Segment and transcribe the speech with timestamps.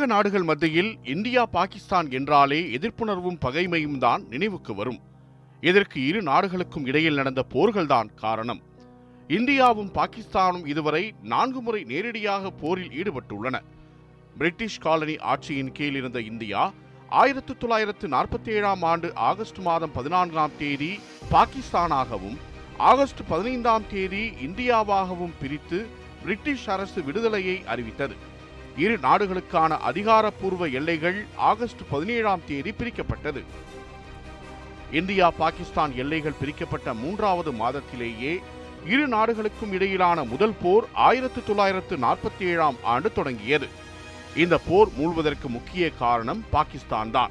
[0.00, 4.96] உலக நாடுகள் மத்தியில் இந்தியா பாகிஸ்தான் என்றாலே எதிர்ப்புணர்வும் பகைமையும் தான் நினைவுக்கு வரும்.
[5.62, 8.60] இதற்கு இரு நாடுகளுக்கும் இடையில் நடந்த போர்கள்தான் காரணம்.
[9.28, 11.02] இந்தியாவும் பாகிஸ்தானும் இதுவரை
[11.32, 13.58] நான்கு முறை நேரடியாக போரில் ஈடுபட்டுள்ளன.
[14.38, 16.62] பிரிட்டிஷ் காலனி ஆட்சியின் கீழ் இருந்த இந்தியா
[17.20, 20.92] ஆயிரத்து தொள்ளாயிரத்து நாற்பத்தி ஏழாம் ஆண்டு ஆகஸ்ட் மாதம் பதினான்காம் தேதி
[21.34, 22.40] பாகிஸ்தானாகவும்
[22.90, 25.80] ஆகஸ்ட் பதினைந்தாம் தேதி இந்தியாவாகவும் பிரித்து
[26.24, 28.16] பிரிட்டிஷ் அரசு விடுதலையை அறிவித்தது.
[28.76, 33.42] இரு நாடுகளுக்கான அதிகாரப்பூர்வ எல்லைகள் ஆகஸ்ட் பதினேழாம் தேதி பிரிக்கப்பட்டது.
[34.92, 38.38] இந்தியா பாகிஸ்தான் எல்லைகள் பிரிக்கப்பட்ட மூன்றாவது மாதத்திலேயே
[38.86, 43.68] இரு நாடுகளுக்கும் இடையிலான முதல் போர் ஆயிரத்து தொள்ளாயிரத்து நாற்பத்தி ஏழாம் ஆண்டு தொடங்கியது.
[44.36, 47.30] இந்த போர் மூழ்வதற்கு முக்கிய காரணம் பாகிஸ்தான் தான்.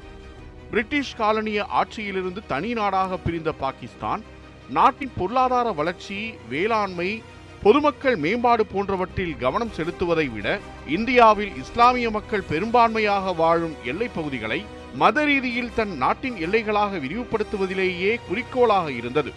[0.70, 4.22] பிரிட்டிஷ் காலனிய ஆட்சியிலிருந்து தனி நாடாக பிரிந்த பாகிஸ்தான்
[4.68, 7.22] நாட்டின் பொருளாதார வளர்ச்சி வேளாண்மை
[7.62, 15.74] பொதுமக்கள் மேம்பாடு போன்றவற்றில் கவனம் செலுத்துவதை விட இந்தியாவில் இஸ்லாமிய மக்கள் பெரும்பான்மையாக வாழும் எல்லைப் பகுதிகளை மத ரீதியில்
[15.74, 19.32] தன் நாட்டின் எல்லைகளாக விரிவுபடுத்துவதிலேயே குறிக்கோளாக இருந்தது.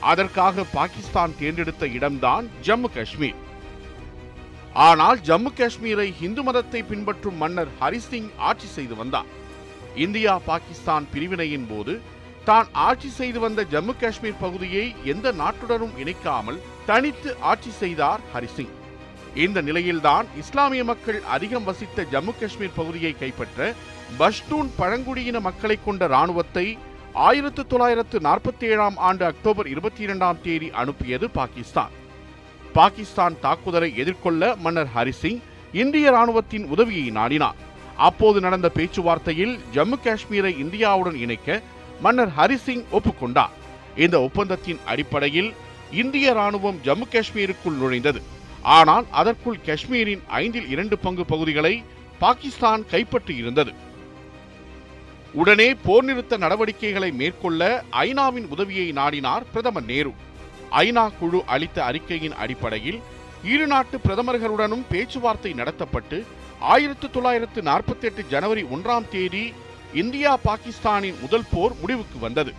[0.00, 3.34] அதற்காக பாகிஸ்தான் தேர்ந்தெடுத்த இடம்தான் ஜம்மு காஷ்மீர்.
[4.72, 9.26] ஆனால் ஜம்மு காஷ்மீரை இந்து மதத்தை பின்பற்றும் மன்னர் ஹரிசிங் ஆட்சி செய்து வந்தார்.
[9.94, 12.00] இந்தியா பாகிஸ்தான் பிரிவினையின் போது
[12.44, 18.72] தான் ஆட்சி செய்து வந்த ஜம்மு காஷ்மீர் பகுதியை எந்த நாட்டுடனும் இணைக்காமல் தனித்து ஆட்சி செய்தார் ஹரிசிங்
[19.34, 23.74] இந்த நிலையில்தான் இஸ்லாமிய மக்கள் அதிகம் வசித்த ஜம்மு காஷ்மீர் பகுதியை கைப்பற்ற
[24.18, 26.78] பஷ்டூன் பழங்குடியின மக்களை கொண்ட ராணுவத்தை
[27.12, 31.92] ஆயிரத்து தொள்ளாயிரத்து நாற்பத்தி ஏழாம் ஆண்டு அக்டோபர் இருபத்தி இரண்டாம் தேதி அனுப்பியது பாகிஸ்தான்.
[32.72, 35.40] பாகிஸ்தான் தாக்குதலை எதிர்கொள்ள மன்னர் ஹரிசிங்
[35.72, 37.58] இந்திய ராணுவத்தின் உதவியை நாடினார்.
[37.96, 41.60] அப்போது நடந்த பேச்சுவார்த்தையில் ஜம்மு காஷ்மீரை இந்தியாவுடன் இணைக்க
[42.00, 43.54] மன்னர் ஹரிசிங் ஒப்புக்கொண்டார்.
[43.96, 45.54] இந்த ஒப்பந்தத்தின் அடிப்படையில்
[46.02, 48.20] இந்திய ராணுவம் ஜம்மு காஷ்மீருக்குள் நுழைந்தது.
[48.76, 51.74] ஆனால் அதற்குள் காஷ்மீரின் ஐந்தில் இரண்டு பங்கு பகுதிகளை
[52.22, 53.72] பாகிஸ்தான் கைப்பற்றியிருந்தது
[55.40, 57.60] உடனே போர் நிறுத்த நடவடிக்கைகளை மேற்கொள்ள
[58.04, 60.12] ஐநாவின் உதவியை நாடினார் பிரதமர் நேரு.
[60.84, 63.00] ஐநா குழு அளித்த அறிக்கையின் அடிப்படையில்
[63.52, 66.18] இரு நாட்டு பிரதமர்களுடனும் பேச்சுவார்த்தை நடத்தப்பட்டு
[66.72, 69.44] ஆயிரத்து தொள்ளாயிரத்து நாற்பத்தி எட்டு ஜனவரி ஒன்றாம் தேதி
[70.02, 72.52] இந்தியா பாகிஸ்தானின் முதல் போர் முடிவுக்கு வந்தது.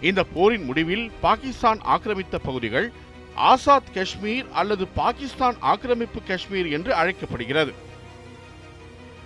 [0.00, 2.92] இந்த போரின் முடிவில் பாகிஸ்தான் ஆக்கிரமித்த பகுதிகள்
[3.34, 7.72] ஆசாத் காஷ்மீர் அல்லது பாகிஸ்தான் ஆக்கிரமிப்பு காஷ்மீர் என்று அழைக்கப்படுகிறது.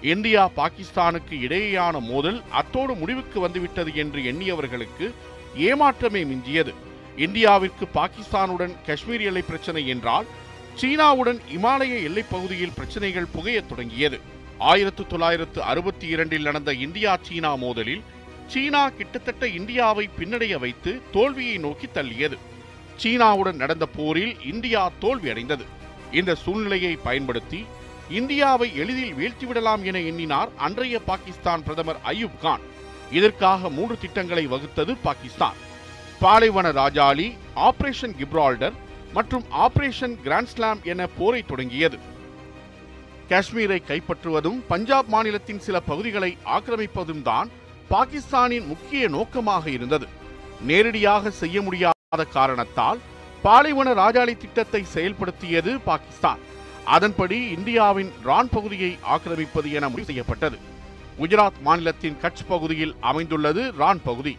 [0.02, 5.14] இந்தியா பாகிஸ்தானுக்கு இடையேயான மோதல் அத்தோடு முடிவுக்கு வந்துவிட்டது என்று எண்ணியவர்களுக்கு
[5.56, 6.74] ஏமாற்றமே மிஞ்சியது.
[7.16, 10.26] இந்தியாவிற்கு பாகிஸ்தானுடன் காஷ்மீர் எல்லை பிரச்சனை என்றால்
[10.80, 14.20] சீனாவுடன் இமாலய எல்லைப் பகுதியில் பிரச்சனைகள் புகையத் தொடங்கியது.
[14.58, 18.02] ஆயிரத்து தொள்ளாயிரத்து அறுபத்தி இரண்டில் நடந்த இந்தியா சீனா மோதலில்
[18.52, 22.36] சீனா கிட்டத்தட்ட இந்தியாவை பின்னடைய வைத்து தோல்வியை நோக்கி தள்ளியது.
[23.02, 25.64] சீனாவுடன் நடந்த போரில் இந்தியா தோல்வியடைந்தது.
[26.12, 27.64] இந்த சூழ்நிலையை பயன்படுத்தி
[28.10, 32.60] இந்தியாவை எளிதில் வீழ்த்திவிடலாம் என எண்ணினார் அன்றைய பாகிஸ்தான் பிரதமர் அயூப் கான்.
[33.12, 35.58] இதற்காக மூன்று திட்டங்களை வகுத்தது பாகிஸ்தான்.
[36.20, 37.28] பாலைவன ராஜாளி
[37.68, 38.76] ஆபரேஷன் கிப்ரால்டர்
[39.12, 41.98] மற்றும் ஆபரேஷன் கிராண்ட்ஸ்லாம் என போரை தொடங்கியது.
[43.28, 47.48] காஷ்மீரை கைப்பற்றுவதும் பஞ்சாப் மாநிலத்தின் சில பகுதிகளை ஆக்கிரமிப்பதும் தான்
[47.90, 50.06] பாகிஸ்தானின் முக்கிய நோக்கமாக இருந்தது.
[50.60, 52.98] நேரடியாக செய்ய முடியாத காரணத்தால்
[53.42, 56.38] பாலைவன ராஜாளி திட்டத்தை செயல்படுத்தியது பாகிஸ்தான்.
[56.84, 60.58] அதன்படி இந்தியாவின் ரான் பகுதியை ஆக்கிரமிப்பது என முடிவு செய்யப்பட்டது.
[61.20, 64.38] குஜராத் மாநிலத்தின் கட்ச் பகுதியில் அமைந்துள்ளது ரான் பகுதி.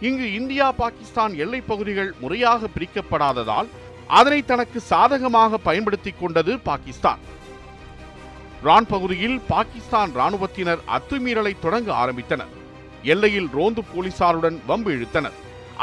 [0.00, 3.68] இங்கு இந்தியா பாகிஸ்தான் எல்லைப் பகுதிகள் முறையாக பிரிக்கப்படாததால்
[4.06, 7.18] அதனை தனக்கு சாதகமாக பயன்படுத்திக் கொண்டது பாகிஸ்தான்.
[8.62, 12.58] ரான் பகுதியில் பாகிஸ்தான் ராணுவத்தினர் அத்துமீறலை தொடங்க ஆரம்பித்தனர்.
[13.04, 15.36] எல்லையில் ரோந்து போலீசாருடன் வம்பு இழுத்தனர்.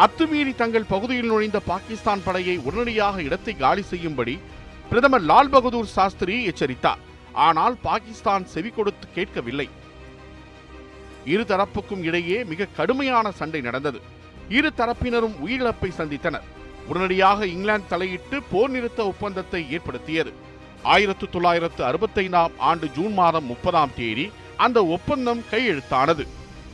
[0.04, 4.40] அத்துமீறி தங்கள் பகுதியில் நுழைந்த பாகிஸ்தான் படையை உடனடியாக இடத்தை காலி செய்யும்படி
[4.90, 7.02] பிரதமர் லால் பகதூர் சாஸ்திரி எச்சரித்தார்.
[7.34, 9.68] ஆனால் பாகிஸ்தான் செவி கொடுத்து கேட்கவில்லை.
[11.34, 14.00] இரு தரப்புக்கும் இடையே மிக கடுமையான சண்டை நடந்தது.
[14.50, 16.46] இரு தரப்பினரும் உயிரிழப்பை சந்தித்தனர்.
[16.88, 20.34] உடனடியாக இங்கிலாந்து தலையிட்டு போர் நிறுத்த ஒப்பந்தத்தை ஏற்படுத்தியது.
[20.84, 24.32] ஆயிரத்து தொள்ளாயிரத்து அறுபத்தைந்தாம் ஆண்டு ஜூன் மாதம் முப்பதாம் தேதி
[24.66, 26.26] அந்த ஒப்பந்தம் கையெழுத்தானது.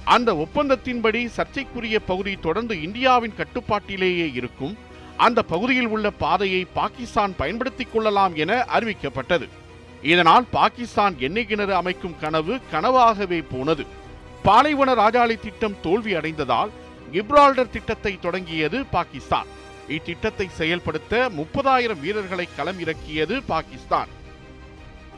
[0.05, 4.77] அந்த ஒப்பந்தத்தின்படி சர்ச்சைக்குரிய பகுதி தொடர்ந்து இந்தியாவின் கட்டுப்பாட்டிலேயே இருக்கும்.
[5.17, 9.49] அந்த பகுதியில் உள்ள பாதையை பாகிஸ்தான் பயன்படுத்திக் கொள்ளலாம் என அறிவிக்கப்பட்டது.
[10.01, 13.85] இதனால் பாகிஸ்தான் எண்ணெய் கிணறு அமைக்கும் கனவு கனவாகவே போனது.
[14.43, 16.69] பாலைவன ராஜாளி திட்டம் தோல்வி அடைந்ததால்
[17.11, 19.45] கிப்ரால்டர் திட்டத்தை தொடங்கியது பாகிஸ்தான்.
[19.89, 24.07] இத்திட்டத்தை செயல்படுத்த முப்பதாயிரம் வீரர்களை களம் இறக்கியது பாகிஸ்தான்.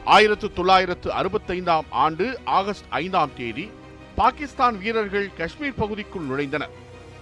[0.05, 3.69] ஆயிரத்து தொள்ளாயிரத்து அறுபத்தைந்தாம் ஆண்டு ஆகஸ்ட் ஐந்தாம் தேதி
[4.19, 6.73] பாகிஸ்தான் வீரர்கள் காஷ்மீர் பகுதிக்குள் நுழைந்தனர்.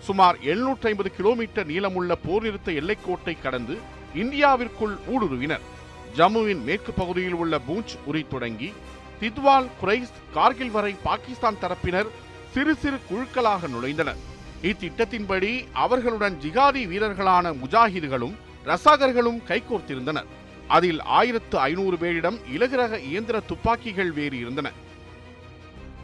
[0.07, 3.75] சுமார் 750 ஐம்பது கிலோமீட்டர் நீளமுள்ள போர் நிறுத்த எல்லைக்கோட்டை கடந்து
[4.23, 5.63] இந்தியாவிற்குள் ஊடுருவினர்.
[6.17, 8.69] ஜம்முவின் மேற்கு பகுதியில் உள்ள பூஞ்ச் உரி தொடங்கி
[9.21, 12.11] தித்வால் குரைஸ் கார்கில் வரை பாகிஸ்தான் தரப்பினர்
[12.53, 14.21] சிறு சிறு குழுக்களாக நுழைந்தனர்.
[14.71, 15.51] இத்திட்டத்தின்படி
[15.83, 18.35] அவர்களுடன் ஜிகாதி வீரர்களான முஜாஹிதுகளும்
[18.69, 20.29] ரசாகர்களும் கைகோர்த்திருந்தனர்.
[20.67, 24.67] அதில் ஆயிரத்து ஐநூறு பேரிடம் இலகுரக இயந்திர துப்பாக்கிகள் வேறு இருந்தன.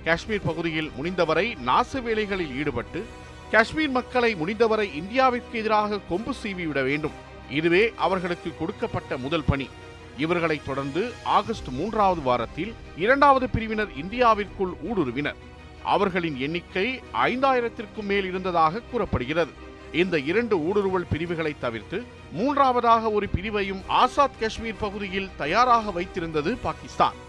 [0.06, 3.06] காஷ்மீர் பகுதியில் முடிந்தவரை நாச வேலைகளில் ஈடுபட்டு
[3.52, 7.12] காஷ்மீர் மக்களை முடிந்தவரை இந்தியாவிற்கு எதிராக கொம்பு சீவி விட வேண்டும்.
[7.50, 9.70] இதுவே அவர்களுக்கு கொடுக்கப்பட்ட முதல் பணி.
[10.18, 15.36] இவர்களைத் தொடர்ந்து ஆகஸ்ட் மூன்றாவது வாரத்தில் இரண்டாவது பிரிவினர் இந்தியாவிற்குள் ஊடுருவினர்.
[15.84, 19.52] அவர்களின் எண்ணிக்கை ஐந்தாயிரத்திற்கும் மேல் இருந்ததாக கூறப்படுகிறது.
[19.94, 27.28] இந்த இரண்டு ஊடுருவல் பிரிவுகளை தவிர்த்து மூன்றாவதாக ஒரு பிரிவையும் ஆசாத் காஷ்மீர் பகுதியில் தயாராக வைத்திருந்தது பாகிஸ்தான்.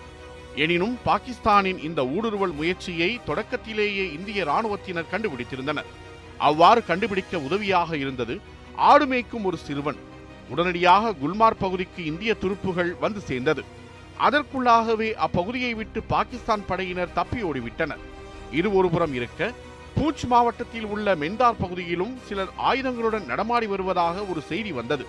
[0.56, 5.84] எனினும் பாகிஸ்தானின் இந்த ஊடுருவல் முயற்சியை தொடக்கத்திலேயே இந்திய ராணுவத்தினர் கண்டுபிடித்திருந்தனர்.
[6.38, 8.40] அவ்வாறு கண்டுபிடிக்க உதவியாக இருந்தது
[8.76, 9.96] ஆடு மேய்க்கும் ஒரு சிறுவன்.
[10.48, 13.64] உடனடியாக குல்மார் பகுதிக்கு இந்திய துருப்புகள் வந்து சேர்ந்தது.
[14.18, 17.98] அதற்குள்ளாகவே அப்பகுதியை விட்டு பாகிஸ்தான் படையினர் தப்பி ஓடிவிட்டனர்.
[18.52, 19.52] இது ஒருபுறம் இருக்க
[19.96, 25.06] பூஞ்ச் மாவட்டத்தில் உள்ள மெந்தார் பகுதியிலும் சிலர் ஆயுதங்களுடன் நடமாடி வருவதாக ஒரு செய்தி வந்தது.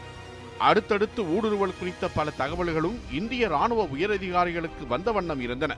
[0.67, 5.77] அடுத்தடுத்து ஊடுருவல் குறித்த பல தகவல்களும் இந்திய ராணுவ உயரதிகாரிகளுக்கு வந்த வண்ணம் இருந்தன.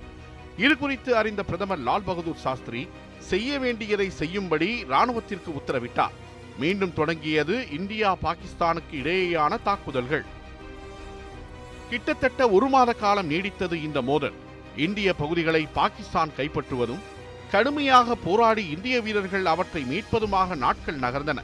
[0.63, 2.81] இது குறித்து அறிந்த பிரதமர் லால் பகதூர் சாஸ்திரி
[3.29, 6.15] செய்ய வேண்டியதை செய்யும்படி ராணுவத்திற்கு உத்தரவிட்டார்.
[6.61, 10.25] மீண்டும் தொடங்கியது இந்தியா பாகிஸ்தானுக்கு இடையேயான தாக்குதல்கள்.
[11.89, 14.37] கிட்டத்தட்ட ஒரு மாத காலம் நீடித்தது இந்த மோதல்.
[14.85, 17.03] இந்திய பகுதிகளை பாகிஸ்தான் கைப்பற்றுவதும்
[17.51, 21.39] கடுமையாக போராடி இந்திய வீரர்கள் அவற்றை மீட்பதுமாக நாட்கள் நகர்ந்தன.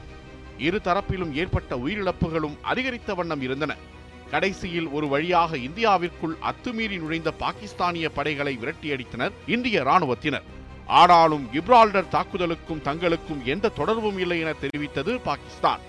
[0.68, 3.76] இரு தரப்பிலும் ஏற்பட்ட உயிரிழப்புகளும் அதிகரித்த வண்ணம் இருந்தன.
[4.32, 10.48] கடைசியில் ஒரு வழியாக இந்தியாவிற்குள் அத்துமீறி நுழைந்த பாகிஸ்தானிய படைகளை விரட்டியடித்தனர் இந்திய ராணுவத்தினர்
[10.86, 15.82] ஆனாலும் கிப்ரால்டர் தாக்குதலுக்கும் தங்களுக்கும் எந்த தொடர்பும் இல்லை என தெரிவித்தது பாகிஸ்தான்.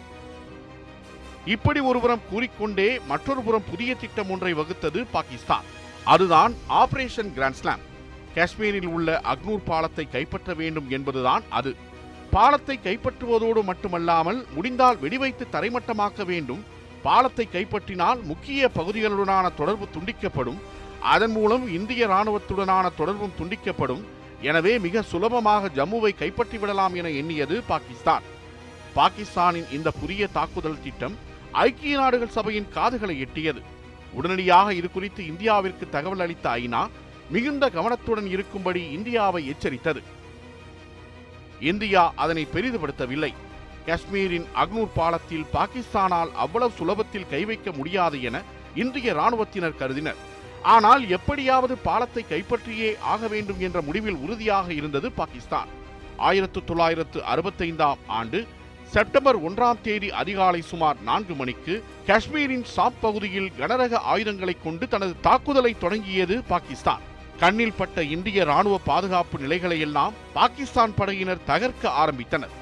[1.44, 5.69] இப்படி ஒருபுறம் கூறிக்கொண்டே மற்றொரு புறம் புதிய திட்டம் ஒன்றை வகுத்தது பாகிஸ்தான்.
[6.05, 7.84] அதுதான் ஆபரேஷன் கிராண்ட்ஸ்லாம்.
[8.34, 11.72] காஷ்மீரில் உள்ள அக்னூர் பாலத்தை கைப்பற்ற வேண்டும் என்பதுதான் அது.
[12.35, 16.62] பாலத்தை கைப்பற்றுவதோடு மட்டுமல்லாமல் முடிந்தால் வெடிவைத்து தரைமட்டமாக்க வேண்டும்.
[17.06, 20.59] பாலத்தை கைப்பற்றினால் முக்கிய பகுதிகளுடனான தொடர்பு துண்டிக்கப்படும்.
[21.15, 24.03] அதன் மூலம் இந்திய ராணுவத்துடனான தொடர்பும் துண்டிக்கப்படும்.
[24.49, 28.27] எனவே மிக சுலபமாக ஜம்முவை கைப்பற்றி விடலாம் என எண்ணியது பாகிஸ்தான்.
[28.99, 31.17] பாகிஸ்தானின் இந்த புதிய தாக்குதல் திட்டம்
[31.67, 33.61] ஐக்கிய நாடுகள் சபையின் காதுகளை எட்டியது.
[34.19, 36.82] உடனடியாக இது குறித்து இந்தியாவிற்கு தகவல் அளித்த ஐநா
[37.35, 40.00] மிகுந்த கவனத்துடன் இருக்கும்படி இந்தியாவை எச்சரித்தது.
[41.61, 43.33] இந்தியா அதனை பெரிதுபடுத்தவில்லை.
[43.87, 48.43] காஷ்மீரின் அக்னூர் பாலத்தில் பாகிஸ்தானால் அவ்வளவு சுலபத்தில் கை வைக்க முடியாது என
[48.75, 50.21] இந்திய ராணுவத்தினர் கருதினர்.
[50.62, 55.69] ஆனால் எப்படியாவது பாலத்தை கைப்பற்றியே ஆக வேண்டும் என்ற முடிவில் உறுதியாக இருந்தது பாகிஸ்தான்.
[56.17, 58.47] ஆயிரத்து தொள்ளாயிரத்து அறுபத்தைந்தாம் ஆண்டு
[58.93, 65.79] செப்டம்பர் ஒன்றாம் தேதி அதிகாலை சுமார் நான்கு மணிக்கு காஷ்மீரின் சாப் பகுதியில் கனரக ஆயுதங்களை கொண்டு தனது தாக்குதலை
[65.79, 67.03] தொடங்கியது பாகிஸ்தான்.
[67.43, 72.55] கண்ணில் பட்ட இந்திய ராணுவ பாதுகாப்பு நிலைகளையெல்லாம் பாகிஸ்தான் படையினர் தகர்க்க ஆரம்பித்தனர்.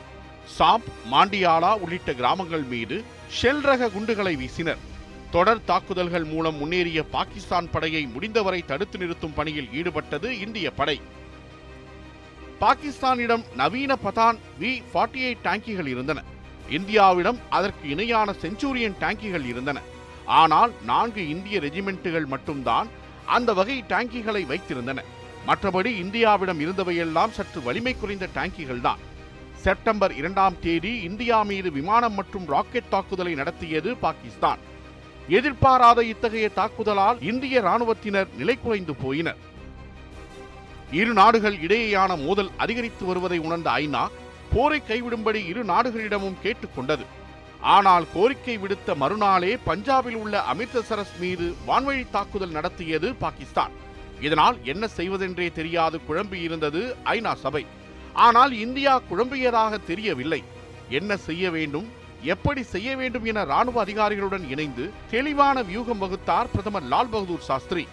[0.57, 2.97] சாப் மாண்டியாலா உள்ளிட்ட கிராமங்கள் மீது
[3.39, 4.83] ஷெல் ரக குண்டுகளை வீசினர்.
[5.31, 10.97] தொடர் தாக்குதல்கள் மூலம் முன்னேறிய பாகிஸ்தான் படையை முடிந்தவரை தடுத்து நிறுத்தும் பணியில் ஈடுபட்டது இந்திய படை.
[12.61, 16.23] பாகிஸ்தானிடம் நவீன பதான் வி ஃபார்ட்டி எயிட் டேங்கிகள் இருந்தன.
[16.79, 19.81] இந்தியாவிடம் அதற்கு இணையான செஞ்சுரியன் டேங்கிகள் இருந்தன.
[20.41, 22.89] ஆனால் நான்கு இந்திய ரெஜிமெண்ட்டுகள் மட்டும்தான்
[23.37, 25.01] அந்த வகை டாங்கிகளை வைத்திருந்தன.
[25.49, 29.03] மற்றபடி இந்தியாவிடம் இருந்தவையெல்லாம் சற்று வலிமை குறைந்த டாங்கிகள் தான்.
[29.65, 34.61] செப்டம்பர் இரண்டாம் தேதி இந்தியா மீது விமானம் மற்றும் ராக்கெட் தாக்குதலை நடத்தியது பாகிஸ்தான்.
[35.39, 39.41] எதிர்பாராத இத்தகைய தாக்குதலால் இந்திய ராணுவத்தினர் நிலை குறைந்து போயினர்.
[41.01, 44.05] இரு நாடுகள் இடையேயான மோதல் அதிகரித்து வருவதை உணர்ந்த ஐநா
[44.53, 47.05] போரை கைவிடும்படி இரு நாடுகளிடமும் கேட்டுக்கொண்டது.
[47.61, 53.71] ஆனால் கோரிக்கை விடுத்த மறுநாளே பஞ்சாபில் உள்ள அமிர்தசரஸ் மீது வான்வழி தாக்குதல் நடத்தியது பாகிஸ்தான்.
[54.21, 57.67] இதனால் என்ன செய்வதென்றே தெரியாது குழம்பியிருந்தது ஐநா சபை.
[58.13, 60.43] ஆனால் இந்தியா குழம்பியதாக தெரியவில்லை.
[60.89, 61.89] என்ன செய்ய வேண்டும்?
[62.23, 67.87] எப்படி செய்ய வேண்டும் என ராணுவ அதிகாரிகளுடன் இணைந்து தெளிவான வியூகம் வகுத்தார் பிரதமர் லால் பகதூர் சாஸ்திரி.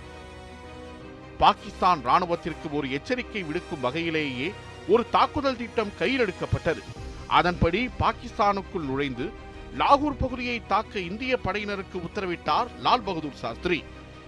[1.38, 4.51] பாகிஸ்தான் ராணுவத்திற்கு ஒரு எச்சரிக்கை விடுக்கும் வகையிலேயே
[4.88, 6.81] ஒரு தாக்குதல் திட்டம் கையில் எடுக்கப்பட்டது.
[7.27, 9.43] அதன்படி பாகிஸ்தானுக்குள் நுழைந்து
[9.79, 13.84] லாகூர் பகுதியை தாக்க இந்திய படையினருக்கு உத்தரவிட்டார் லால் பகதூர் சாஸ்திரி.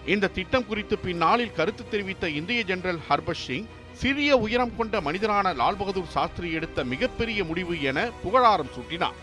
[0.05, 5.77] இந்த திட்டம் குறித்து பின்னாளில் கருத்து தெரிவித்த இந்திய ஜெனரல் ஹர்பத் சிங் சிறிய உயரம் கொண்ட மனிதரான லால்
[5.77, 9.17] பகதூர் சாஸ்திரி எடுத்த மிகப்பெரிய முடிவு என புகழாரம் சூட்டினார்.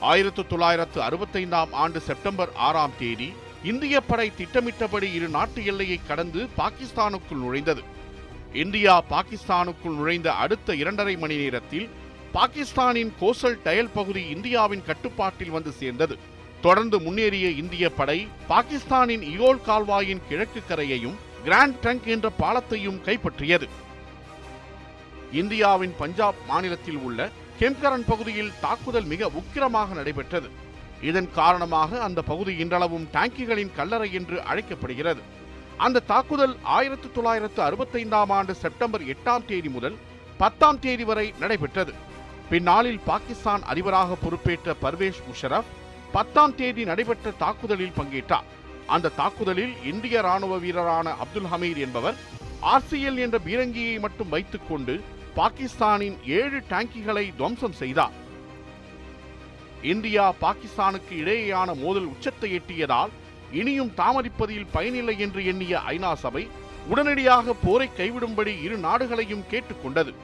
[0.00, 3.32] ஆயிரத்து தொள்ளாயிரத்து அறுபத்தைந்தாம் ஆண்டு செப்டம்பர் ஆறாம் தேதி
[3.64, 7.84] இந்திய படை திட்டமிட்டபடி இரு நாட்டு எல்லையை கடந்து பாகிஸ்தானுக்குள் நுழைந்தது.
[8.52, 11.86] இந்தியா பாகிஸ்தானுக்குள் நுழைந்த அடுத்த இரண்டரை மணி நேரத்தில்
[12.34, 16.14] பாகிஸ்தானின் கோசல் டயல் பகுதி இந்தியாவின் கட்டுப்பாட்டில் வந்து சேர்ந்தது.
[16.60, 18.16] தொடர்ந்து முன்னேறிய இந்திய படை
[18.48, 23.66] பாகிஸ்தானின் இயோல் கால்வாயின் கிழக்கு கரையையும் கிராண்ட் ட்ரங்க் என்ற பாலத்தையும் கைப்பற்றியது.
[25.32, 27.28] இந்தியாவின் பஞ்சாப் மாநிலத்தில் உள்ள
[27.60, 30.50] கெம்கரன் பகுதியில் தாக்குதல் மிக உக்கிரமாக நடைபெற்றது.
[31.10, 35.22] இதன் காரணமாக அந்த பகுதி இன்றளவும் டாங்கிகளின் கல்லறை என்று அழைக்கப்படுகிறது.
[35.76, 39.96] அந்த தாக்குதல் ஆயிரத்தி தொள்ளாயிரத்து அறுபத்தைந்தாம் ஆண்டு செப்டம்பர் எட்டாம் தேதி முதல்
[40.38, 41.94] பத்தாம் தேதி வரை நடைபெற்றது.
[42.50, 45.70] பின்னாளில் பாகிஸ்தான் அதிபராக பொறுப்பேற்ற பர்வேஷ் முஷரப்
[46.12, 48.48] பத்தாம் தேதி நடைபெற்ற தாக்குதலில் பங்கேற்றார்.
[48.94, 52.18] அந்த தாக்குதலில் இந்திய ராணுவ வீரரான அப்துல் ஹமீத் என்பவர்
[52.72, 54.94] ஆர்சிஎல் என்ற பீரங்கியை மட்டும் வைத்துக்கொண்டு
[55.36, 58.14] பாகிஸ்தானின் ஏழு டேங்கிகளை துவம்சம் செய்தார்.
[59.92, 63.10] இந்தியா பாகிஸ்தானுக்கு இடையேயான மோதல் உச்சத்தை எட்டியதால்
[63.52, 66.44] இனியும் தாமதிப்பதில் பயனில்லை என்று எண்ணிய ஐநா சபை
[66.88, 70.14] உடனடியாக போரை கைவிடும்படி இரு நாடுகளையும் கேட்டுக்கொண்டது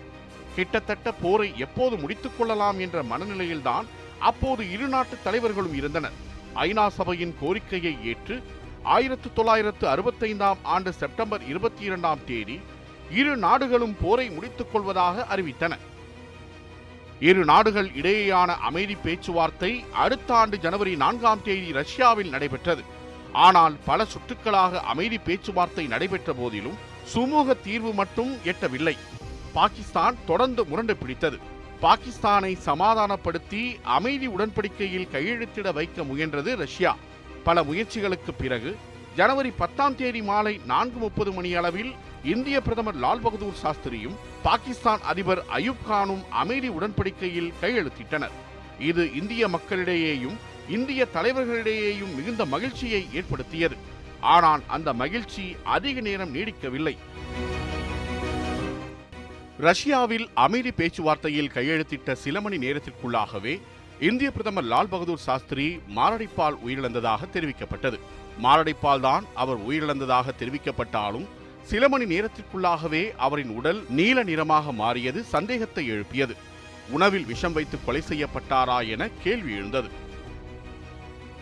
[0.57, 3.87] கிட்டத்தட்ட போரை எப்போது முடித்துக் கொள்ளலாம் என்ற மனநிலையில்தான்
[4.31, 6.17] அப்போது இரு நாட்டு தலைவர்களும் இருந்தனர்.
[6.67, 8.37] ஐநா சபையின் கோரிக்கையை ஏற்று
[8.95, 12.57] ஆயிரத்து தொள்ளாயிரத்து அறுபத்தைந்தாம் ஆண்டு செப்டம்பர் இருபத்தி இரண்டாம் தேதி
[13.21, 15.73] இரு நாடுகளும் போரை முடித்துக் கொள்வதாக அறிவித்தன.
[17.21, 22.85] இரு நாடுகள் இடையேயான அமைதி பேச்சுவார்த்தை அடுத்த ஆண்டு ஜனவரி நான்காம் தேதி ரஷ்யாவில் நடைபெற்றது.
[23.47, 26.79] ஆனால் பல சுற்றுக்களாக அமைதி பேச்சுவார்த்தை நடைபெற்ற போதிலும்
[27.15, 28.97] சுமூக தீர்வு மட்டும் எட்டவில்லை.
[29.53, 31.39] பாகிஸ்தான் தொடர்ந்து முரண்டு பிடித்தது.
[31.83, 33.63] பாகிஸ்தானை சமாதானப்படுத்தி
[33.97, 36.97] அமைதி உடன்படிக்கையில் கையெழுத்திட வைக்க முயன்றது ரஷ்யா.
[37.45, 38.77] பல முயற்சிகளுக்கு பிறகு
[39.17, 41.93] ஜனவரி பத்தாம் தேதி மாலை நான்கு முப்பது மணி அளவில்
[42.25, 48.37] இந்திய பிரதமர் லால் பகதூர் சாஸ்திரியும் பாகிஸ்தான் அதிபர் அயூப் கானும் அமைதி உடன்படிக்கையில் கையெழுத்திட்டனர்.
[48.91, 50.37] இது இந்திய மக்களிடையேயும்
[50.69, 53.77] இந்திய தலைவர்களிடையேயும் மிகுந்த மகிழ்ச்சியை ஏற்படுத்தியது.
[54.21, 56.95] ஆனால் அந்த மகிழ்ச்சி அதிக நேரம் நீடிக்கவில்லை.
[59.67, 63.55] ரஷ்யாவில் அமைதி பேச்சுவார்த்தையில் கையெழுத்திட்ட சில மணி நேரத்திற்குள்ளாகவே
[64.09, 67.99] இந்திய பிரதமர் லால் பகதூர் சாஸ்திரி மாரடைப்பால் உயிரிழந்ததாக தெரிவிக்கப்பட்டது.
[68.45, 71.27] மாரடைப்பால் தான் அவர் உயிரிழந்ததாக தெரிவிக்கப்பட்டாலும்
[71.71, 76.37] சில மணி நேரத்திற்குள்ளாகவே அவரின் உடல் நீல நிறமாக மாறியது சந்தேகத்தை எழுப்பியது.
[76.97, 79.91] உணவில் விஷம் வைத்து கொலை செய்யப்பட்டாரா என கேள்வி எழுந்தது.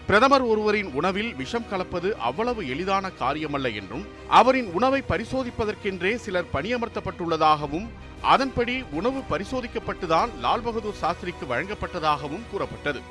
[0.08, 4.04] பிரதமர் ஒருவரின் உணவில் விஷம் கலப்பது அவ்வளவு எளிதான காரியமல்ல என்றும்
[4.38, 7.84] அவரின் உணவை பரிசோதிப்பதற்கென்றே சிலர் பணியமர்த்தப்பட்டுள்ளதாகவும்
[8.32, 13.02] அதன்படி உணவு பரிசோதிக்கப்பட்டுதான் லால் பகதூர் சாஸ்திரிக்கு வழங்கப்பட்டதாகவும் கூறப்பட்டது.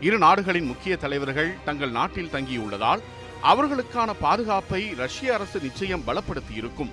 [0.00, 3.04] இரு நாடுகளின் முக்கிய தலைவர்கள் தங்கள் நாட்டில் தங்கியுள்ளதால்
[3.52, 6.92] அவர்களுக்கான பாதுகாப்பை ரஷ்ய அரசு நிச்சயம் பலப்படுத்தி இருக்கும்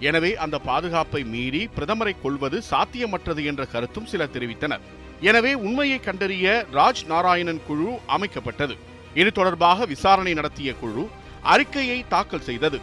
[0.00, 4.84] எனவே அந்த பாதுகாப்பை மீறி பிரதமரை கொள்வது சாத்தியமற்றது என்ற கருத்தும் சிலர் தெரிவித்தனர்.
[5.20, 8.76] எனவே உண்மையை கண்டறிய ராஜ் நாராயணன் குழு அமைக்கப்பட்டது.
[9.20, 11.04] இது தொடர்பாக விசாரணை நடத்திய குழு
[11.52, 12.78] அறிக்கையை தாக்கல் செய்தது.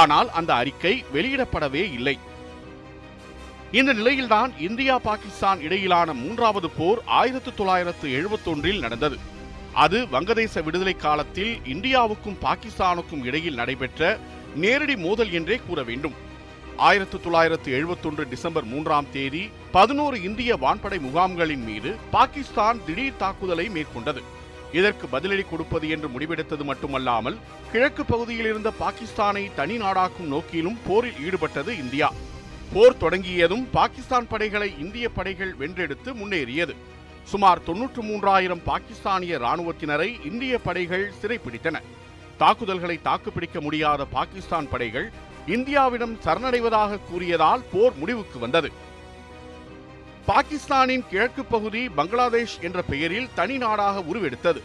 [0.00, 2.16] ஆனால் அந்த அறிக்கை வெளியிடப்படவே இல்லை.
[3.78, 9.16] இந்த நிலையில்தான் இந்தியா பாகிஸ்தான் இடையிலான மூன்றாவது போர் ஆயிரத்து தொள்ளாயிரத்து எழுபத்தொன்றில் நடந்தது.
[9.84, 14.18] அது வங்கதேச விடுதலை காலத்தில் இந்தியாவுக்கும் பாகிஸ்தானுக்கும் இடையில் நடைபெற்ற
[14.64, 16.16] நேரடி மோதல் என்றே கூற வேண்டும்.
[16.88, 19.42] ஆயிரத்து தொள்ளாயிரத்து எழுபத்தொன்று டிசம்பர் மூன்றாம் தேதி
[19.76, 24.22] பதினோரு இந்திய வான்படை முகாம்களின் மீது பாகிஸ்தான் திடீர் தாக்குதலை மேற்கொண்டது.
[24.72, 27.38] இதற்கு பதிலடி கொடுப்பது என்று முடிவெடுத்தது மட்டுமல்லாமல்
[27.72, 32.08] கிழக்கு பகுதியில் இருந்த பாகிஸ்தானை தனி நாடாக்கும் நோக்கிலும் போரில் ஈடுபட்டது இந்தியா.
[32.74, 36.74] போர் தொடங்கியதும் பாகிஸ்தான் படைகளை இந்திய படைகள் வென்றெடுத்து முன்னேறியது.
[37.24, 41.76] சுமார் தொன்னூற்று மூன்றாயிரம் பாகிஸ்தானிய ராணுவத்தினரை இந்திய படைகள் சிறைப்பிடித்தன.
[42.38, 45.12] தாக்குதல்களை தாக்குப்பிடிக்க முடியாத பாகிஸ்தான் படைகள்
[45.46, 48.70] இந்தியாவிடம் சரணடைவதாக கூறியதால் போர் முடிவுக்கு வந்தது.
[50.26, 54.60] பாகிஸ்தானின் கிழக்கு பகுதி பங்களாதேஷ் என்ற பெயரில் தனி நாடாக உருவெடுத்தது.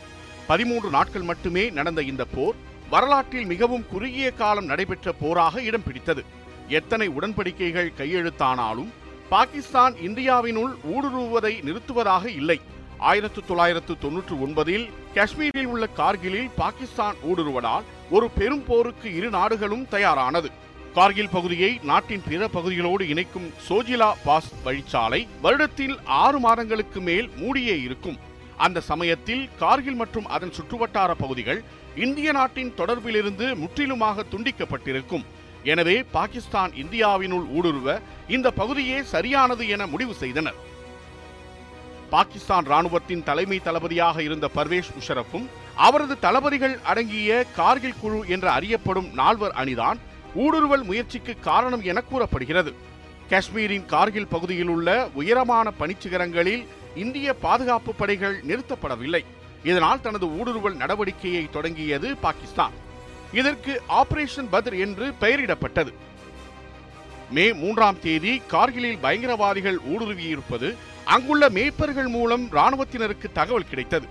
[0.47, 2.57] பதிமூன்று நாட்கள் மட்டுமே நடந்த இந்த போர்
[2.89, 6.23] வரலாற்றில் மிகவும் குறுகிய காலம் நடைபெற்ற போராக இடம் பிடித்தது.
[6.67, 8.91] எத்தனை உடன்படிக்கைகள் கையெழுத்தானாலும்
[9.29, 12.59] பாகிஸ்தான் இந்தியாவினுள் ஊடுருவுவதை நிறுத்துவதாக இல்லை.
[12.97, 14.85] ஆயிரத்து தொள்ளாயிரத்து தொன்னூற்று ஒன்பதில்
[15.15, 20.51] காஷ்மீரில் உள்ள கார்கிலில் பாகிஸ்தான் ஊடுருவதால் ஒரு பெரும் போருக்கு இரு நாடுகளும் தயாரானது.
[20.97, 28.17] கார்கில் பகுதியை நாட்டின் பிற பகுதிகளோடு இணைக்கும் சோஜிலா பாஸ் வழிச்சாலை வருடத்தில் ஆறு மாதங்களுக்கு மேல் மூடியே இருக்கும்.
[28.65, 31.59] அந்த சமயத்தில் கார்கில் மற்றும் அதன் சுற்றுவட்டார பகுதிகள்
[32.05, 35.27] இந்திய நாட்டின் தொடர்பிலிருந்து முற்றிலுமாக துண்டிக்கப்பட்டிருக்கும்.
[35.73, 37.97] எனவே பாகிஸ்தான் இந்தியாவினுள் ஊடுருவ
[38.37, 40.59] இந்த பகுதியே சரியானது என முடிவு செய்தனர்.
[42.15, 45.47] பாகிஸ்தான் ராணுவத்தின் தலைமை தளபதியாக இருந்த பர்வேஷ் முஷரஃபும்
[45.87, 49.99] அவரது தளபதிகள் அடங்கிய கார்கில் குழு என்று அறியப்படும் நால்வர் அணிதான்
[50.43, 52.71] ஊடுருவல் முயற்சிக்கு காரணம் என கூறப்படுகிறது.
[53.29, 56.65] காஷ்மீரின் கார்கில் பகுதியில் உள்ள உயரமான பனிச்சிகரங்களில்
[56.95, 59.23] இந்திய பாதுகாப்பு படைகள் நிறுத்தப்படவில்லை.
[59.63, 62.75] இதனால் தனது ஊடுருவல் நடவடிக்கையை தொடங்கியது பாகிஸ்தான்.
[63.33, 65.91] இதற்கு ஆபரேஷன் பத்ர் என்று பெயரிடப்பட்டது.
[67.35, 70.69] மே மூன்றாம் தேதி கார்கிலில் பயங்கரவாதிகள் ஊடுருவியிருப்பது
[71.15, 74.07] அங்குள்ள மேய்ப்பர்கள் மூலம் ராணுவத்தினருக்கு தகவல் கிடைத்தது.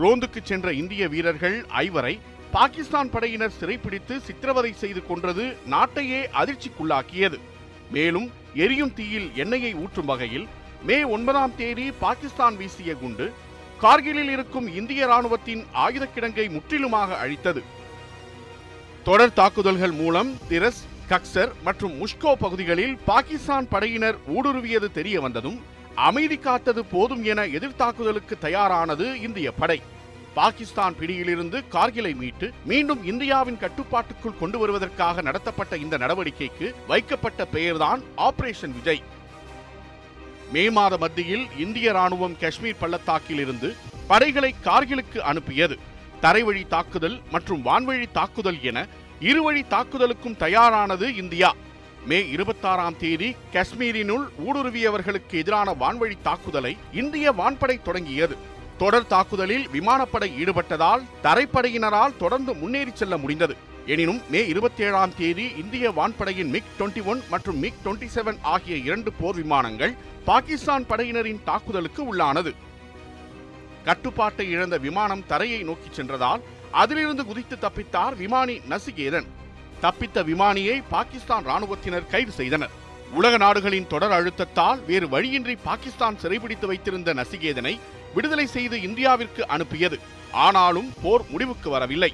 [0.00, 2.20] ரோந்துக்கு சென்ற இந்திய வீரர்கள் ஐவரை
[2.54, 7.38] பாகிஸ்தான் படையினர் சிறைப்பிடித்து சித்திரவதை செய்து கொன்றது நாட்டையே அதிர்ச்சிக்குள்ளாக்கியது.
[7.94, 10.46] மேலும் எரியும் தீயில் எண்ணெயை ஊற்றும் வகையில்
[10.88, 13.26] மே ஒன்பதாம் தேதி பாகிஸ்தான் வீசிய குண்டு
[13.82, 17.62] கார்கிலில் இருக்கும் இந்திய ராணுவத்தின் ஆயுத கிடங்கை முற்றிலுமாக அழித்தது.
[19.04, 25.60] தொடர் தாக்குதல்கள் மூலம் திரஸ் கக்சர் மற்றும் முஷ்கோ பகுதிகளில் பாகிஸ்தான் படையினர் ஊடுருவியது தெரிய வந்ததும்
[26.08, 29.80] அமைதி காத்தது போதும் என எதிர்த்தாக்குதலுக்கு தயாரானது இந்திய படை.
[30.34, 38.74] பாகிஸ்தான் பிடியிலிருந்து கார்கிலை மீட்டு மீண்டும் இந்தியாவின் கட்டுப்பாட்டுக்குள் கொண்டு வருவதற்காக நடத்தப்பட்ட இந்த நடவடிக்கைக்கு வைக்கப்பட்ட பெயர்தான் ஆபரேஷன்
[38.76, 39.02] விஜய்.
[40.52, 45.78] மே மாத மத்தியில் இந்திய ராணுவம் காஷ்மீர் பள்ளத்தாக்கில் இருந்து படைகளை கார்கிலுக்கு அனுப்பியது.
[46.22, 48.86] தரைவழி தாக்குதல் மற்றும் வான்வழி தாக்குதல் என
[49.20, 51.52] இருவழி தாக்குதலுக்கும் தயாரானது இந்தியா.
[52.04, 58.58] மே இருபத்தாறாம் தேதி காஷ்மீரினுள் ஊடுருவியவர்களுக்கு எதிரான வான்வழி தாக்குதலை இந்திய வான்படை தொடங்கியது.
[58.80, 63.54] தொடர் தாக்குதலில் விமானப்படை ஈடுபட்டதால் தரைப்படையினரால் தொடர்ந்து முன்னேறி செல்ல முடிந்தது.
[63.86, 68.76] எனினும் மே இருபத்தி ஏழாம் தேதி இந்திய வான்படையின் மிக் 21 ஒன் மற்றும் மிக் 27 செவன் ஆகிய
[68.76, 69.92] இரண்டு போர் விமானங்கள்
[70.24, 72.52] பாகிஸ்தான் படையினரின் தாக்குதலுக்கு உள்ளானது.
[73.84, 76.42] கட்டுப்பாட்டை இழந்த விமானம் தரையை நோக்கி சென்றதால்
[76.82, 79.28] அதிலிருந்து குதித்து தப்பித்தார் விமானி நசிகேதன்.
[79.84, 82.74] தப்பித்த விமானியை பாகிஸ்தான் ராணுவத்தினர் கைது செய்தனர்.
[83.18, 87.74] உலக நாடுகளின் தொடர் அழுத்தத்தால் வேறு வழியின்றி பாகிஸ்தான் சிறைபிடித்து வைத்திருந்த நசிகேதனை
[88.14, 89.98] விடுதலை செய்து இந்தியாவிற்கு அனுப்பியது.
[90.46, 92.12] ஆனாலும் போர் முடிவுக்கு வரவில்லை.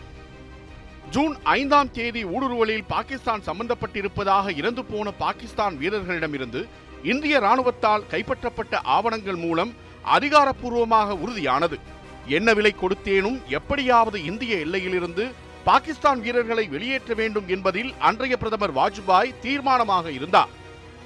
[1.14, 6.60] ஜூன் ஐந்தாம் தேதி ஊடுருவலில் பாகிஸ்தான் சம்பந்தப்பட்டிருப்பதாக இறந்து போன பாகிஸ்தான் வீரர்களிடமிருந்து
[7.12, 9.72] இந்திய ராணுவத்தால் கைப்பற்றப்பட்ட ஆவணங்கள் மூலம்
[10.16, 11.76] அதிகாரப்பூர்வமாக உறுதியானது.
[12.36, 15.24] என்ன விலை கொடுத்தேனும் எப்படியாவது இந்திய எல்லையிலிருந்து
[15.64, 20.52] பாகிஸ்தான் வீரர்களை வெளியேற்ற வேண்டும் என்பதில் அன்றைய பிரதமர் வாஜ்பாய் தீர்மானமாக இருந்தார்.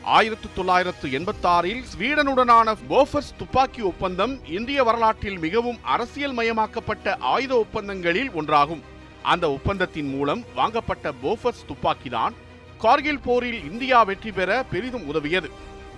[0.04, 8.80] ஆயிரத்து தொள்ளாயிரத்து எண்பத்தாறில் ஸ்வீடனுடனான போஃபர்ஸ் துப்பாக்கி ஒப்பந்தம் இந்திய வரலாற்றில் மிகவும் அரசியல் மயமாக்கப்பட்ட ஆயுத ஒப்பந்தங்களில் ஒன்றாகும்.
[9.22, 12.34] அந்த ஒப்பந்தத்தின் மூலம் வாங்கப்பட்ட போஃபர்ஸ் துப்பாக்கிதான்
[12.78, 15.50] கார்கில் போரில் இந்தியா வெற்றி பெற பெரிதும் உதவியது.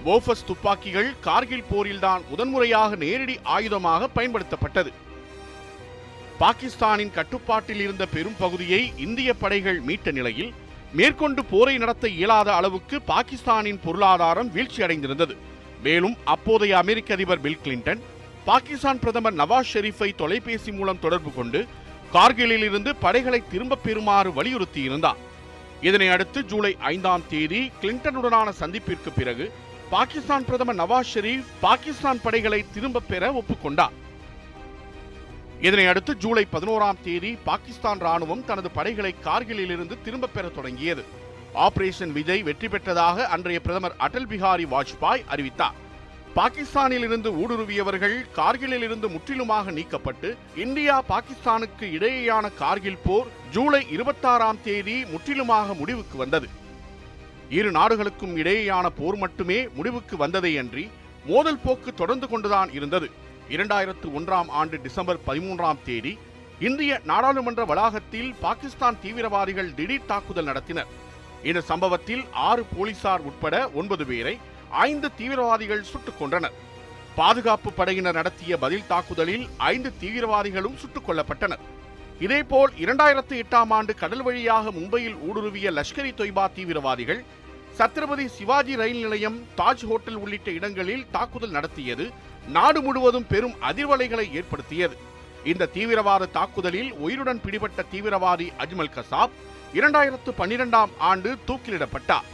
[0.05, 4.93] போஃபர்ஸ் துப்பாக்கிகள் கார்கில் போரில்தான் முதன்முறையாக நேரடி ஆயுதமாக பயன்படுத்தப்பட்டது.
[6.39, 10.55] பாகிஸ்தானின் கட்டுப்பாட்டில் இருந்த பெரும் பகுதியை இந்திய படைகள் மீட்ட நிலையில்
[10.93, 15.37] மேற்கொண்டு போரை நடத்த இயலாத அளவுக்கு பாகிஸ்தானின் பொருளாதாரம் வீழ்ச்சியடைந்திருந்தது.
[15.83, 18.03] மேலும் அப்போதைய அமெரிக்க அதிபர் பில் கிளின்டன்
[18.45, 21.67] பாகிஸ்தான் பிரதமர் நவாஸ் ஷெரீஃபை தொலைபேசி மூலம் தொடர்பு கொண்டு
[22.13, 25.21] கார்கிலில் இருந்து படைகளை திரும்பப் பெறுமாறு வலியுறுத்தியிருந்தார்.
[25.81, 29.53] இதனை அடுத்து ஜூலை ஐந்தாம் தேதி கிளின்டனுடனான சந்திப்பிற்கு பிறகு
[29.91, 33.97] பாகிஸ்தான் பிரதமர் நவாஸ் ஷெரீப் பாகிஸ்தான் படைகளை திரும்பப் பெற ஒப்புக்கொண்டார்.
[35.67, 41.03] இதனை அடுத்து ஜூலை பதினோராம் தேதி பாகிஸ்தான் ராணுவம் தனது படைகளை கார்கிலில் இருந்து திரும்பப் பெற தொடங்கியது.
[41.67, 45.77] ஆபரேஷன் விஜய் வெற்றி பெற்றதாக அன்றைய பிரதமர் அடல் பிஹாரி வாஜ்பாய் அறிவித்தார்.
[46.39, 50.29] பாகிஸ்தானில் இருந்து ஊடுருவியவர்கள் கார்கிலில் இருந்து முற்றிலுமாக நீக்கப்பட்டு
[50.65, 56.49] இந்தியா பாகிஸ்தானுக்கு இடையேயான கார்கில் போர் ஜூலை இருபத்தாறாம் தேதி முற்றிலுமாக முடிவுக்கு வந்தது.
[57.59, 60.87] இரு நாடுகளுக்கும் இடையேயான போர் மட்டுமே முடிவுக்கு வந்ததையன்றி
[61.27, 63.09] மோதல் போக்கு தொடர்ந்து கொண்டுதான் இருந்தது.
[63.55, 66.13] இரண்டாயிரத்து ஒன்றாம் ஆண்டு டிசம்பர் பதிமூன்றாம் தேதி
[66.67, 70.91] இந்திய நாடாளுமன்ற வளாகத்தில் பாகிஸ்தான் தீவிரவாதிகள் திடீர் தாக்குதல் நடத்தினர்.
[71.49, 74.35] இந்த சம்பவத்தில் ஆறு போலீசார் உட்பட ஒன்பது பேரை
[74.87, 76.57] ஐந்து தீவிரவாதிகள் சுட்டுக் கொன்றனர்.
[77.17, 81.63] பாதுகாப்பு படையினர் நடத்திய பதில் தாக்குதலில் ஐந்து தீவிரவாதிகளும் சுட்டுக் கொல்லப்பட்டனர்.
[82.21, 87.23] இதேபோல் இரண்டாயிரத்து எட்டாம் ஆண்டு கடல் வழியாக மும்பையில் ஊடுருவிய லஷ்கர் இ தொய்பா தீவிரவாதிகள்
[87.79, 92.07] சத்ரபதி சிவாஜி ரயில் நிலையம் தாஜ் ஹோட்டல் உள்ளிட்ட இடங்களில் தாக்குதல் நடத்தியது
[92.49, 94.97] நாடு முழுவதும் பெரும் அதிர்வலைகளை ஏற்படுத்தியது.
[95.45, 99.31] இந்த தீவிரவாத தாக்குதலில் உயிருடன் பிடிபட்ட தீவிரவாதி அஜ்மல் கசாப்
[99.75, 102.25] இரண்டாயிரத்து பன்னிரெண்டாம் ஆண்டு தூக்கிலிடப்பட்டார்.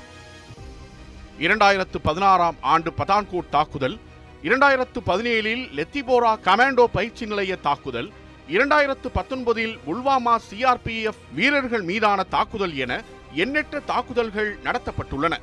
[1.39, 3.99] இரண்டாயிரத்து பதினாறாம் ஆண்டு பதான்கோட் தாக்குதல்
[4.43, 8.13] இரண்டாயிரத்து பதினேழில் லெத்திபோரா கமாண்டோ பயிற்சி நிலைய தாக்குதல்
[8.49, 15.35] இரண்டாயிரத்து பத்தொன்பதில் புல்வாமா சிஆர்பிஎஃப் வீரர்கள் மீதான தாக்குதல் என எண்ணற்ற தாக்குதல்கள் நடத்தப்பட்டுள்ளன.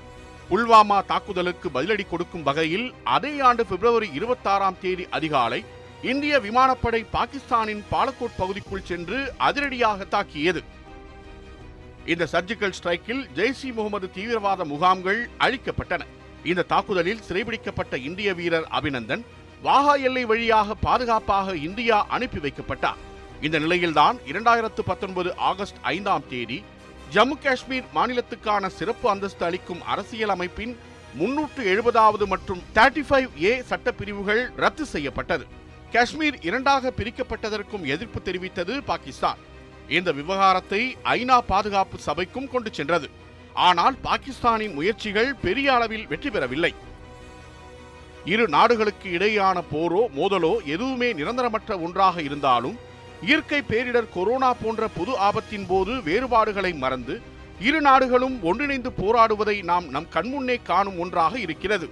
[0.49, 5.59] புல்வாமா தாக்குதலுக்கு பதிலடி கொடுக்கும் வகையில் அதே ஆண்டு பிப்ரவரி இருபத்தாறாம் தேதி அதிகாலை
[6.11, 10.61] இந்திய விமானப்படை பாகிஸ்தானின் பாலக்கோட் பகுதிக்குள் சென்று அதிரடியாக தாக்கியது.
[12.05, 16.03] இந்த சர்ஜிக்கல் ஸ்ட்ரைக்கில் ஜெய்ஷ் இ முகமது தீவிரவாத முகாம்கள் அழிக்கப்பட்டன.
[16.43, 19.25] இந்த தாக்குதலில் சிறைபிடிக்கப்பட்ட இந்திய வீரர் அபிநந்தன்
[19.63, 23.01] வாகா எல்லை வழியாக பாதுகாப்பாக இந்தியா அனுப்பி வைக்கப்பட்டார்.
[23.41, 26.63] இந்த நிலையில்தான் இரண்டாயிரத்து பத்தொன்பது ஆகஸ்ட் ஐந்தாம் தேதி
[27.13, 30.73] ஜம்மு காஷ்மீர் மாநிலத்துக்கான சிறப்பு அந்தஸ்து அளிக்கும் அரசியல் அமைப்பின்
[31.19, 35.45] முன்னூற்று எழுபதாவது மற்றும் தேர்ட்டி ஃபைவ் ஏ சட்டப்பிரிவுகள் ரத்து செய்யப்பட்டது.
[35.93, 39.39] காஷ்மீர் இரண்டாக பிரிக்கப்பட்டதற்கும் எதிர்ப்பு தெரிவித்தது பாகிஸ்தான்.
[39.97, 40.81] இந்த விவகாரத்தை
[41.17, 43.09] ஐநா பாதுகாப்பு சபைக்கும் கொண்டு சென்றது.
[43.67, 46.73] ஆனால் பாகிஸ்தானின் முயற்சிகள் பெரிய அளவில் வெற்றி பெறவில்லை.
[48.33, 52.77] இரு நாடுகளுக்கு இடையேயான போரோ மோதலோ எதுவுமே நிரந்தரமற்ற ஒன்றாக இருந்தாலும்
[53.21, 57.21] இயற்கை பேரிடர் கொரோனா போன்ற பொது ஆபத்தின் போது வேறுபாடுகளை மறந்து
[57.59, 61.89] இரு நாடுகளும் ஒன்றிணைந்து போராடுவதை நாம் நம் கண்முன்னே காணும் ஒன்றாக இருக்கிறது.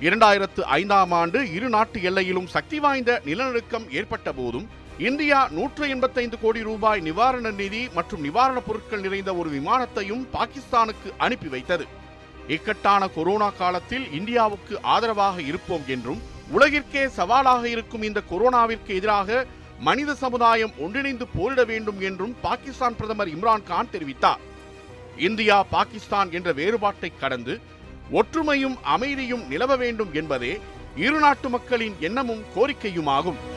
[0.00, 6.62] இரண்டாயிரத்து ஐந்தாம் ஆண்டு இரு நாட்டு எல்லையிலும் சக்தி வாய்ந்த நிலநடுக்கம் ஏற்பட்ட போதும் இந்தியா நூற்று எண்பத்தைந்து கோடி
[6.62, 11.86] ரூபாய் நிவாரண நிதி மற்றும் நிவாரணப் பொருட்கள் நிறைந்த ஒரு விமானத்தையும் பாகிஸ்தானுக்கு அனுப்பி வைத்தது.
[12.48, 16.22] இக்கட்டான கொரோனா காலத்தில் இந்தியாவுக்கு ஆதரவாக இருப்போம் என்றும்
[16.58, 19.46] உலகிற்கே சவாலாக இருக்கும் இந்த கொரோனாவிற்கு எதிராக
[19.78, 24.42] மனித சமுதாயம் ஒன்றிணைந்து போரிட வேண்டும் என்றும் பாகிஸ்தான் பிரதமர் இம்ரான் கான் தெரிவித்தார்.
[25.16, 27.60] இந்தியா பாகிஸ்தான் என்ற வேறுபாட்டை கடந்து
[28.12, 30.60] ஒற்றுமையும் அமைதியும் நிலவ வேண்டும் என்பதே
[30.96, 33.53] இரு நாட்டு மக்களின் எண்ணமும் கோரிக்கையுமாகும்.